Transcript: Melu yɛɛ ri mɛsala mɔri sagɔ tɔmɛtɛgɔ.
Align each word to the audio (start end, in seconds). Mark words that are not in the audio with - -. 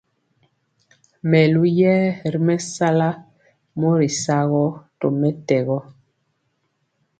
Melu 1.29 1.63
yɛɛ 1.79 2.01
ri 2.31 2.39
mɛsala 2.47 3.07
mɔri 3.79 4.09
sagɔ 4.23 4.65
tɔmɛtɛgɔ. 4.99 5.77